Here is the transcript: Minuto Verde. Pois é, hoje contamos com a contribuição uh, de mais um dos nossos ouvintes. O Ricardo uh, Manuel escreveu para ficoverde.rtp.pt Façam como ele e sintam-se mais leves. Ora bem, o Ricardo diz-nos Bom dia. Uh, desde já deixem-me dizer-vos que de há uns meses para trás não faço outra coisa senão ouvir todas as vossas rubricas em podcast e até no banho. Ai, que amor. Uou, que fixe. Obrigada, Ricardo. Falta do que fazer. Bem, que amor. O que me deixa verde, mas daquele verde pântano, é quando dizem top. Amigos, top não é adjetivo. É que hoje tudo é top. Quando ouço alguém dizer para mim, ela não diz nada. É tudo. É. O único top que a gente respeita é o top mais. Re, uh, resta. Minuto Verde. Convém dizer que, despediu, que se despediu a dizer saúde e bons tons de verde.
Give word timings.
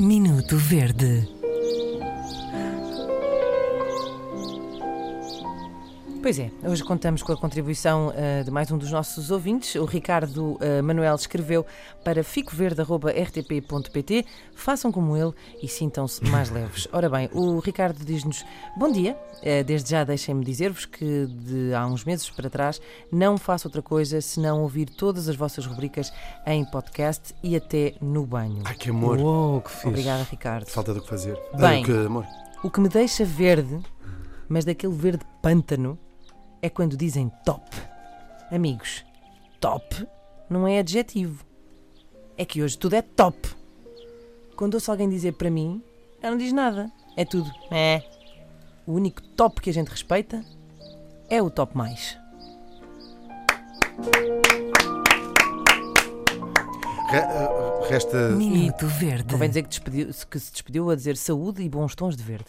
Minuto 0.00 0.56
Verde. 0.58 1.31
Pois 6.22 6.38
é, 6.38 6.50
hoje 6.62 6.84
contamos 6.84 7.20
com 7.20 7.32
a 7.32 7.36
contribuição 7.36 8.10
uh, 8.10 8.44
de 8.44 8.50
mais 8.52 8.70
um 8.70 8.78
dos 8.78 8.92
nossos 8.92 9.32
ouvintes. 9.32 9.74
O 9.74 9.84
Ricardo 9.84 10.52
uh, 10.52 10.80
Manuel 10.80 11.16
escreveu 11.16 11.66
para 12.04 12.22
ficoverde.rtp.pt 12.22 14.24
Façam 14.54 14.92
como 14.92 15.16
ele 15.16 15.32
e 15.60 15.66
sintam-se 15.66 16.22
mais 16.30 16.48
leves. 16.54 16.86
Ora 16.92 17.10
bem, 17.10 17.28
o 17.32 17.58
Ricardo 17.58 18.04
diz-nos 18.04 18.44
Bom 18.76 18.92
dia. 18.92 19.18
Uh, 19.38 19.64
desde 19.66 19.90
já 19.90 20.04
deixem-me 20.04 20.44
dizer-vos 20.44 20.84
que 20.84 21.26
de 21.26 21.74
há 21.74 21.84
uns 21.88 22.04
meses 22.04 22.30
para 22.30 22.48
trás 22.48 22.80
não 23.10 23.36
faço 23.36 23.66
outra 23.66 23.82
coisa 23.82 24.20
senão 24.20 24.62
ouvir 24.62 24.90
todas 24.90 25.28
as 25.28 25.34
vossas 25.34 25.66
rubricas 25.66 26.12
em 26.46 26.64
podcast 26.64 27.34
e 27.42 27.56
até 27.56 27.96
no 28.00 28.24
banho. 28.24 28.62
Ai, 28.64 28.76
que 28.76 28.90
amor. 28.90 29.18
Uou, 29.18 29.60
que 29.60 29.72
fixe. 29.72 29.88
Obrigada, 29.88 30.22
Ricardo. 30.22 30.68
Falta 30.68 30.94
do 30.94 31.02
que 31.02 31.08
fazer. 31.08 31.36
Bem, 31.58 31.82
que 31.82 31.90
amor. 31.90 32.24
O 32.62 32.70
que 32.70 32.78
me 32.78 32.88
deixa 32.88 33.24
verde, 33.24 33.80
mas 34.48 34.64
daquele 34.64 34.94
verde 34.94 35.24
pântano, 35.42 35.98
é 36.62 36.70
quando 36.70 36.96
dizem 36.96 37.30
top. 37.44 37.68
Amigos, 38.50 39.04
top 39.60 40.06
não 40.48 40.66
é 40.66 40.78
adjetivo. 40.78 41.44
É 42.38 42.44
que 42.44 42.62
hoje 42.62 42.78
tudo 42.78 42.94
é 42.94 43.02
top. 43.02 43.36
Quando 44.56 44.74
ouço 44.74 44.90
alguém 44.90 45.08
dizer 45.08 45.32
para 45.32 45.50
mim, 45.50 45.82
ela 46.22 46.30
não 46.30 46.38
diz 46.38 46.52
nada. 46.52 46.90
É 47.16 47.24
tudo. 47.24 47.50
É. 47.70 48.02
O 48.86 48.92
único 48.92 49.20
top 49.20 49.60
que 49.60 49.70
a 49.70 49.72
gente 49.72 49.88
respeita 49.88 50.44
é 51.28 51.42
o 51.42 51.50
top 51.50 51.76
mais. 51.76 52.16
Re, 57.08 57.18
uh, 57.18 57.88
resta. 57.88 58.30
Minuto 58.30 58.86
Verde. 58.86 59.32
Convém 59.32 59.48
dizer 59.48 59.62
que, 59.64 59.68
despediu, 59.68 60.06
que 60.30 60.38
se 60.38 60.52
despediu 60.52 60.90
a 60.90 60.94
dizer 60.94 61.16
saúde 61.16 61.62
e 61.62 61.68
bons 61.68 61.94
tons 61.94 62.16
de 62.16 62.22
verde. 62.22 62.46